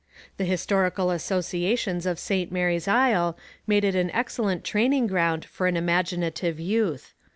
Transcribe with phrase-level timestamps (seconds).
[0.37, 5.77] The historical associations of St Mary's Isle made it an excellent training ground for an
[5.77, 7.13] imaginative youth.